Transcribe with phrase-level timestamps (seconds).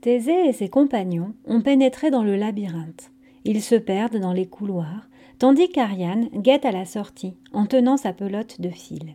[0.00, 3.10] Thésée et ses compagnons ont pénétré dans le labyrinthe.
[3.44, 8.14] Ils se perdent dans les couloirs, tandis qu'Ariane guette à la sortie en tenant sa
[8.14, 9.14] pelote de fil.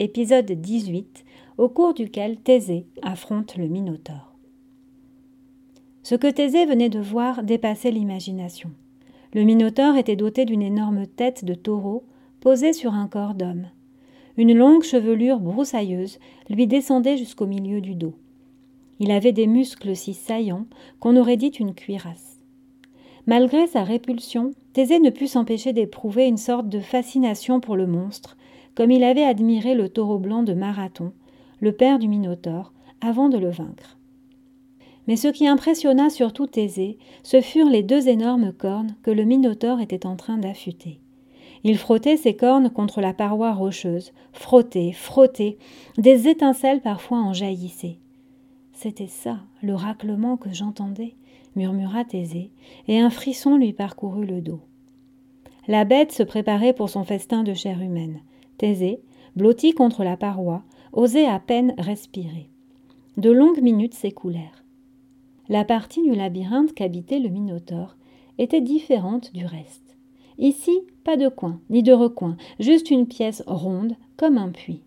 [0.00, 1.24] Épisode 18,
[1.56, 4.34] au cours duquel Thésée affronte le Minotaure.
[6.02, 8.72] Ce que Thésée venait de voir dépassait l'imagination.
[9.34, 12.02] Le Minotaure était doté d'une énorme tête de taureau
[12.40, 13.68] posée sur un corps d'homme.
[14.36, 16.18] Une longue chevelure broussailleuse
[16.50, 18.14] lui descendait jusqu'au milieu du dos.
[19.00, 20.66] Il avait des muscles si saillants
[21.00, 22.40] qu'on aurait dit une cuirasse.
[23.26, 28.36] Malgré sa répulsion, Thésée ne put s'empêcher d'éprouver une sorte de fascination pour le monstre,
[28.74, 31.12] comme il avait admiré le taureau blanc de Marathon,
[31.60, 33.98] le père du Minotaure, avant de le vaincre.
[35.06, 39.80] Mais ce qui impressionna surtout Thésée, ce furent les deux énormes cornes que le Minotaure
[39.80, 41.00] était en train d'affûter.
[41.64, 45.58] Il frottait ses cornes contre la paroi rocheuse, frottait, frottait,
[45.96, 47.98] des étincelles parfois en jaillissaient.
[48.72, 51.14] C'était ça, le raclement que j'entendais,
[51.56, 52.50] murmura Thésée,
[52.88, 54.60] et un frisson lui parcourut le dos.
[55.68, 58.20] La bête se préparait pour son festin de chair humaine.
[58.58, 59.00] Thésée,
[59.36, 62.48] blotti contre la paroi, osait à peine respirer.
[63.16, 64.64] De longues minutes s'écoulèrent.
[65.48, 67.96] La partie du labyrinthe qu'habitait le Minotaure
[68.38, 69.96] était différente du reste.
[70.38, 74.82] Ici, pas de coin, ni de recoin, juste une pièce ronde, comme un puits.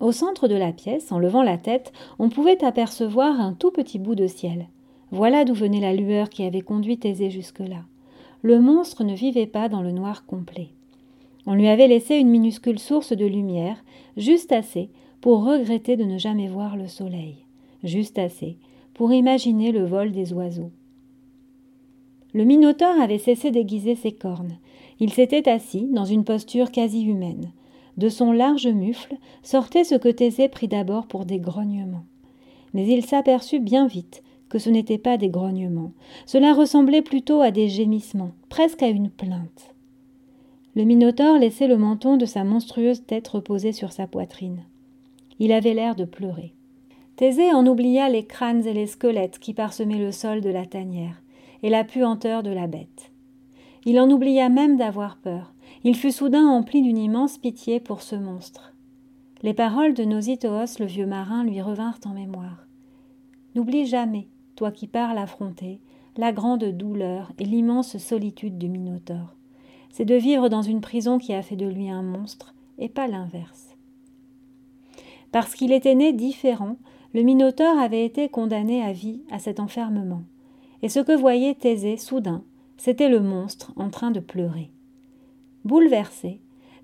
[0.00, 3.98] Au centre de la pièce, en levant la tête, on pouvait apercevoir un tout petit
[3.98, 4.66] bout de ciel.
[5.10, 7.84] Voilà d'où venait la lueur qui avait conduit Thésée jusque-là.
[8.42, 10.68] Le monstre ne vivait pas dans le noir complet.
[11.46, 13.76] On lui avait laissé une minuscule source de lumière,
[14.16, 17.36] juste assez pour regretter de ne jamais voir le soleil,
[17.82, 18.58] juste assez
[18.92, 20.70] pour imaginer le vol des oiseaux.
[22.32, 24.58] Le Minotaure avait cessé d'aiguiser ses cornes.
[24.98, 27.52] Il s'était assis dans une posture quasi humaine.
[27.96, 32.04] De son large mufle sortait ce que Thésée prit d'abord pour des grognements.
[32.72, 35.92] Mais il s'aperçut bien vite que ce n'était pas des grognements.
[36.26, 39.74] Cela ressemblait plutôt à des gémissements, presque à une plainte.
[40.76, 44.64] Le Minotaure laissait le menton de sa monstrueuse tête reposer sur sa poitrine.
[45.38, 46.52] Il avait l'air de pleurer.
[47.16, 51.22] Thésée en oublia les crânes et les squelettes qui parsemaient le sol de la tanière,
[51.62, 53.12] et la puanteur de la bête.
[53.84, 55.53] Il en oublia même d'avoir peur,
[55.86, 58.74] il fut soudain empli d'une immense pitié pour ce monstre.
[59.42, 62.66] Les paroles de Nositoos, le vieux marin, lui revinrent en mémoire.
[63.54, 65.82] N'oublie jamais, toi qui parles affronter,
[66.16, 69.36] la grande douleur et l'immense solitude du Minotaure.
[69.90, 73.06] C'est de vivre dans une prison qui a fait de lui un monstre, et pas
[73.06, 73.76] l'inverse.
[75.32, 76.76] Parce qu'il était né différent,
[77.12, 80.22] le Minotaure avait été condamné à vie à cet enfermement.
[80.82, 82.42] Et ce que voyait Thésée soudain,
[82.78, 84.70] c'était le monstre en train de pleurer.
[85.64, 86.40] Bouleversé,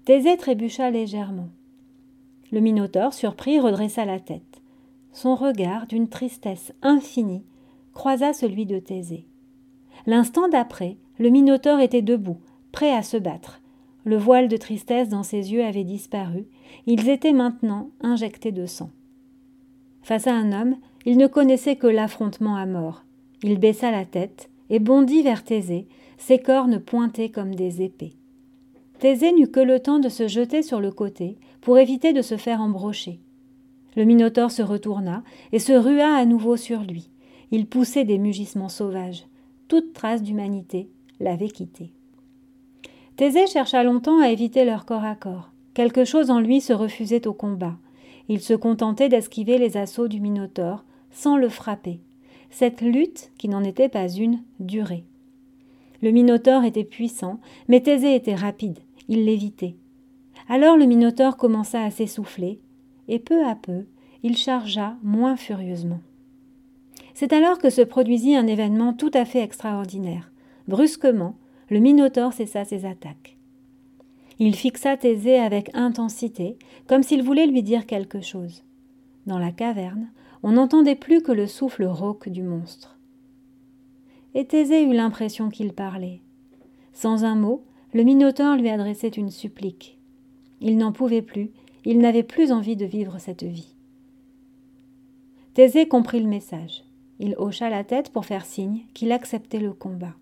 [0.07, 1.51] Thésée trébucha légèrement.
[2.51, 4.63] Le Minotaure, surpris, redressa la tête.
[5.13, 7.45] Son regard, d'une tristesse infinie,
[7.93, 9.27] croisa celui de Thésée.
[10.07, 12.39] L'instant d'après, le Minotaure était debout,
[12.73, 13.61] prêt à se battre.
[14.05, 16.47] Le voile de tristesse dans ses yeux avait disparu,
[16.87, 18.89] ils étaient maintenant injectés de sang.
[20.01, 23.05] Face à un homme, il ne connaissait que l'affrontement à mort.
[23.43, 25.87] Il baissa la tête et bondit vers Thésée,
[26.17, 28.15] ses cornes pointées comme des épées.
[29.01, 32.37] Thésée n'eut que le temps de se jeter sur le côté pour éviter de se
[32.37, 33.19] faire embrocher.
[33.97, 37.09] Le Minotaure se retourna et se rua à nouveau sur lui.
[37.51, 39.25] Il poussait des mugissements sauvages.
[39.69, 41.93] Toute trace d'humanité l'avait quitté.
[43.17, 45.51] Thésée chercha longtemps à éviter leur corps à corps.
[45.73, 47.79] Quelque chose en lui se refusait au combat.
[48.29, 52.01] Il se contentait d'esquiver les assauts du Minotaure sans le frapper.
[52.51, 55.05] Cette lutte, qui n'en était pas une, durait.
[56.03, 58.79] Le Minotaure était puissant, mais Thésée était rapide
[59.11, 59.75] il l'évitait.
[60.49, 62.61] Alors le Minotaure commença à s'essouffler,
[63.09, 63.85] et peu à peu,
[64.23, 66.01] il chargea moins furieusement.
[67.13, 70.31] C'est alors que se produisit un événement tout à fait extraordinaire.
[70.69, 71.37] Brusquement,
[71.71, 73.37] le Minotaure cessa ses attaques.
[74.39, 76.57] Il fixa Thésée avec intensité,
[76.87, 78.63] comme s'il voulait lui dire quelque chose.
[79.27, 80.09] Dans la caverne,
[80.45, 82.97] on n'entendait plus que le souffle rauque du monstre.
[84.35, 86.21] Et Thésée eut l'impression qu'il parlait.
[86.93, 89.99] Sans un mot, le Minotaure lui adressait une supplique.
[90.61, 91.51] Il n'en pouvait plus,
[91.85, 93.75] il n'avait plus envie de vivre cette vie.
[95.55, 96.85] Thésée comprit le message.
[97.19, 100.15] Il hocha la tête pour faire signe qu'il acceptait le combat.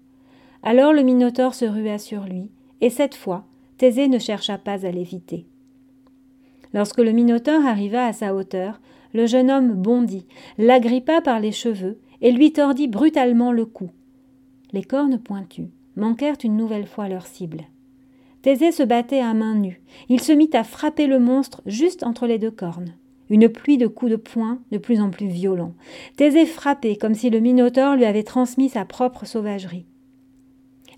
[0.62, 2.50] Alors le Minotaure se rua sur lui,
[2.80, 3.44] et cette fois,
[3.76, 5.46] Thésée ne chercha pas à l'éviter.
[6.74, 8.80] Lorsque le Minotaure arriva à sa hauteur,
[9.14, 10.26] le jeune homme bondit,
[10.58, 13.90] l'agrippa par les cheveux et lui tordit brutalement le cou.
[14.72, 17.64] Les cornes pointues, manquèrent une nouvelle fois leur cible.
[18.42, 19.82] Thésée se battait à main nue.
[20.08, 22.94] Il se mit à frapper le monstre juste entre les deux cornes.
[23.30, 25.74] une pluie de coups de poing de plus en plus violents.
[26.16, 29.84] Thésée frappait comme si le Minotaure lui avait transmis sa propre sauvagerie.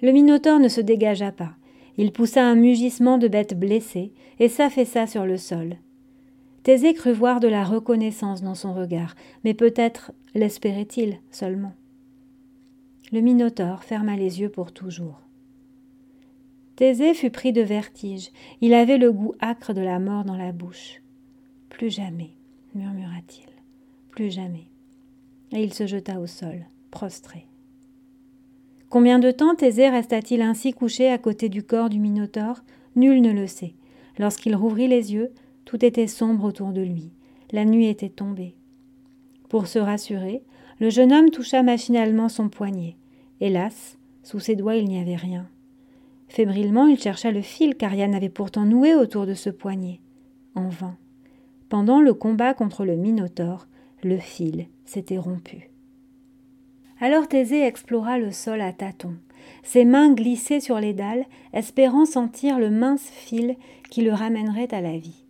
[0.01, 1.57] Le Minotaure ne se dégagea pas.
[1.99, 5.77] Il poussa un mugissement de bête blessée et s'affaissa sur le sol.
[6.63, 11.73] Thésée crut voir de la reconnaissance dans son regard, mais peut-être l'espérait-il seulement.
[13.13, 15.21] Le Minotaure ferma les yeux pour toujours.
[16.77, 18.31] Thésée fut pris de vertige.
[18.61, 21.03] Il avait le goût âcre de la mort dans la bouche.
[21.69, 22.31] Plus jamais,
[22.75, 23.49] murmura-t-il,
[24.11, 24.69] plus jamais.
[25.53, 27.47] Et il se jeta au sol, prostré.
[28.89, 32.63] Combien de temps Thésée resta-t-il ainsi couché à côté du corps du Minotaure
[32.95, 33.75] Nul ne le sait.
[34.19, 35.33] Lorsqu'il rouvrit les yeux,
[35.65, 37.11] tout était sombre autour de lui.
[37.51, 38.55] La nuit était tombée.
[39.49, 40.43] Pour se rassurer,
[40.79, 42.97] le jeune homme toucha machinalement son poignet.
[43.41, 45.49] Hélas, sous ses doigts il n'y avait rien.
[46.29, 50.01] Fébrilement il chercha le fil qu'Ariane avait pourtant noué autour de ce poignet.
[50.55, 50.97] En vain.
[51.69, 53.67] Pendant le combat contre le Minotaure,
[54.03, 55.71] le fil s'était rompu.
[57.01, 59.17] Alors Thésée explora le sol à tâtons.
[59.63, 63.57] Ses mains glissaient sur les dalles, espérant sentir le mince fil
[63.91, 65.25] qui le ramènerait à la vie.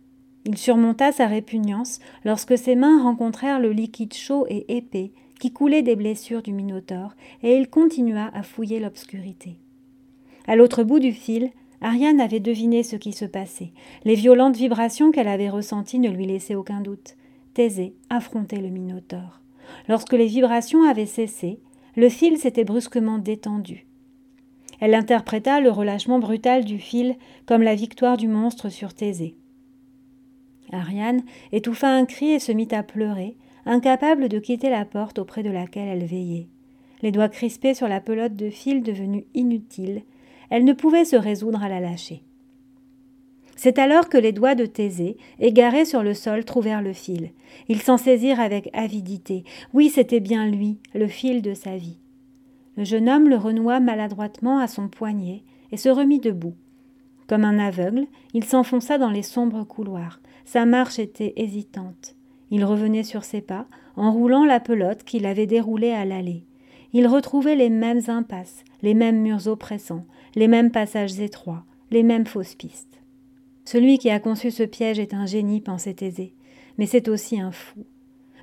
[0.45, 5.81] Il surmonta sa répugnance lorsque ses mains rencontrèrent le liquide chaud et épais qui coulait
[5.81, 9.57] des blessures du Minotaure, et il continua à fouiller l'obscurité.
[10.45, 11.49] À l'autre bout du fil,
[11.81, 13.71] Ariane avait deviné ce qui se passait.
[14.05, 17.15] Les violentes vibrations qu'elle avait ressenties ne lui laissaient aucun doute.
[17.55, 19.41] Thésée affrontait le Minotaure.
[19.89, 21.59] Lorsque les vibrations avaient cessé,
[21.95, 23.87] le fil s'était brusquement détendu.
[24.79, 27.15] Elle interpréta le relâchement brutal du fil
[27.47, 29.35] comme la victoire du monstre sur Thésée.
[30.71, 35.43] Ariane étouffa un cri et se mit à pleurer, incapable de quitter la porte auprès
[35.43, 36.47] de laquelle elle veillait.
[37.01, 40.03] Les doigts crispés sur la pelote de fil devenue inutile,
[40.49, 42.23] elle ne pouvait se résoudre à la lâcher.
[43.55, 47.31] C'est alors que les doigts de Thésée, égarés sur le sol, trouvèrent le fil.
[47.69, 49.43] Ils s'en saisirent avec avidité.
[49.73, 51.99] Oui, c'était bien lui, le fil de sa vie.
[52.75, 56.55] Le jeune homme le renoua maladroitement à son poignet et se remit debout.
[57.27, 60.19] Comme un aveugle, il s'enfonça dans les sombres couloirs.
[60.43, 62.15] Sa marche était hésitante.
[62.51, 63.65] Il revenait sur ses pas,
[63.95, 66.45] en roulant la pelote qu'il avait déroulée à l'allée.
[66.93, 70.05] Il retrouvait les mêmes impasses, les mêmes murs oppressants,
[70.35, 73.01] les mêmes passages étroits, les mêmes fausses pistes.
[73.63, 76.33] Celui qui a conçu ce piège est un génie, pensait Thésée,
[76.77, 77.85] mais c'est aussi un fou.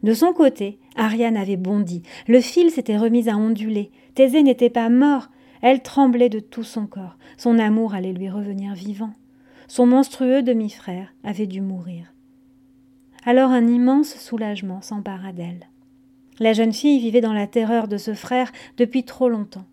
[0.03, 4.89] De son côté, Ariane avait bondi, le fil s'était remis à onduler, Thésée n'était pas
[4.89, 5.29] mort,
[5.61, 9.13] elle tremblait de tout son corps, son amour allait lui revenir vivant.
[9.67, 12.15] Son monstrueux demi-frère avait dû mourir.
[13.29, 15.69] Alors un immense soulagement s'empara d'elle.
[16.41, 19.67] La jeune fille vivait dans la terreur de ce frère depuis trop longtemps.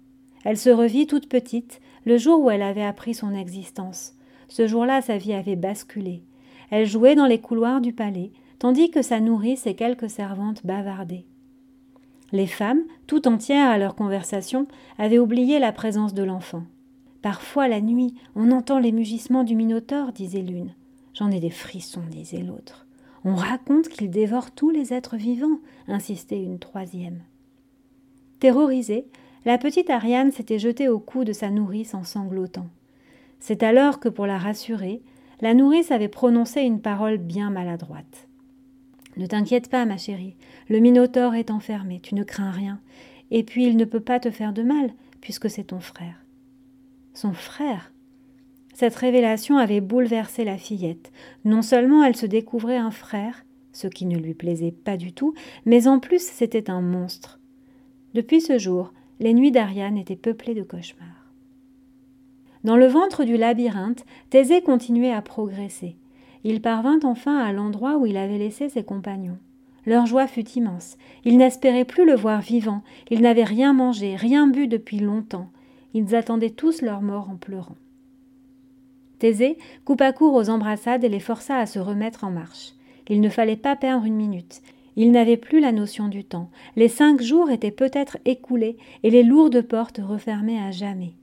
[0.44, 4.14] Elle se revit toute petite le jour où elle avait appris son existence.
[4.50, 6.22] Ce jour-là, sa vie avait basculé.
[6.70, 11.26] Elle jouait dans les couloirs du palais, tandis que sa nourrice et quelques servantes bavardaient.
[12.34, 14.68] Les femmes, tout entières à leur conversation,
[14.98, 16.64] avaient oublié la présence de l'enfant.
[17.22, 20.74] Parfois, la nuit, on entend les mugissements du Minotaure, disait l'une.
[21.14, 22.86] J'en ai des frissons, disait l'autre.
[23.28, 27.24] On raconte qu'il dévore tous les êtres vivants, insistait une troisième.
[28.40, 29.08] Terrorisée,
[29.46, 32.68] la petite Ariane s'était jetée au cou de sa nourrice en sanglotant.
[33.40, 35.02] C'est alors que, pour la rassurer,
[35.42, 38.28] la nourrice avait prononcé une parole bien maladroite.
[39.18, 40.36] Ne t'inquiète pas, ma chérie,
[40.70, 42.80] le Minotaure est enfermé, tu ne crains rien,
[43.32, 46.24] et puis il ne peut pas te faire de mal, puisque c'est ton frère.
[47.16, 47.92] Son frère
[48.76, 51.14] cette révélation avait bouleversé la fillette.
[51.46, 55.34] Non seulement elle se découvrait un frère, ce qui ne lui plaisait pas du tout,
[55.66, 57.40] mais en plus c'était un monstre.
[58.14, 61.32] Depuis ce jour, les nuits d'Ariane étaient peuplées de cauchemars.
[62.66, 65.96] Dans le ventre du labyrinthe, Thésée continuait à progresser.
[66.44, 69.38] Il parvint enfin à l'endroit où il avait laissé ses compagnons.
[69.86, 70.98] Leur joie fut immense.
[71.24, 72.82] Ils n'espéraient plus le voir vivant.
[73.10, 75.50] Ils n'avaient rien mangé, rien bu depuis longtemps.
[75.94, 77.78] Ils attendaient tous leur mort en pleurant.
[79.26, 82.74] Thésée coupa court aux embrassades et les força à se remettre en marche.
[83.10, 84.62] Il ne fallait pas perdre une minute.
[84.98, 86.52] Il n'avait plus la notion du temps.
[86.76, 91.14] Les cinq jours étaient peut-être écoulés et les lourdes portes refermées à jamais.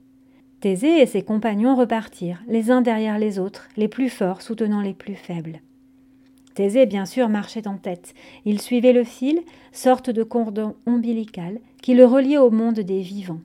[0.59, 4.93] Thésée et ses compagnons repartirent, les uns derrière les autres, les plus forts soutenant les
[4.93, 5.61] plus faibles.
[6.55, 8.15] Thésée, bien sûr, marchait en tête.
[8.43, 9.39] Il suivait le fil,
[9.71, 13.41] sorte de cordon ombilical, qui le reliait au monde des vivants.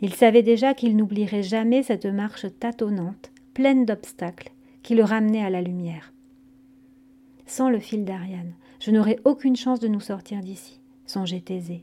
[0.00, 4.52] Il savait déjà qu'il n'oublierait jamais cette marche tâtonnante, pleine d'obstacles,
[4.84, 6.12] qui le ramenaient à la lumière.
[7.44, 11.82] Sans le fil d'Ariane, je n'aurais aucune chance de nous sortir d'ici, songeait Thésée.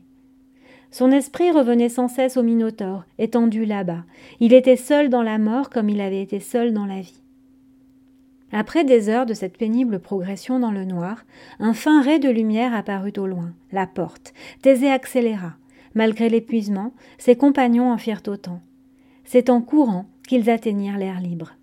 [0.90, 4.04] Son esprit revenait sans cesse au Minotaure, étendu là-bas.
[4.40, 7.20] Il était seul dans la mort comme il avait été seul dans la vie.
[8.52, 11.26] Après des heures de cette pénible progression dans le noir,
[11.58, 14.32] un fin ray de lumière apparut au loin, la porte.
[14.62, 15.56] Thésée accéléra.
[15.94, 18.62] Malgré l'épuisement, ses compagnons en firent autant.
[19.24, 21.55] C'est en courant qu'ils atteignirent l'air libre.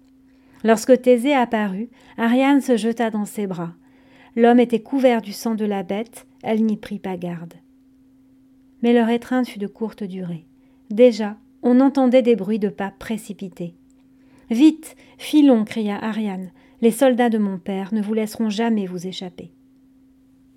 [0.63, 3.74] Lorsque Thésée apparut, Ariane se jeta dans ses bras.
[4.36, 7.53] L'homme était couvert du sang de la bête, elle n'y prit pas garde.
[8.82, 10.46] Mais leur étreinte fut de courte durée.
[10.89, 13.75] Déjà, on entendait des bruits de pas précipités.
[14.50, 16.51] Vite, filons, cria Ariane.
[16.82, 19.53] Les soldats de mon père ne vous laisseront jamais vous échapper.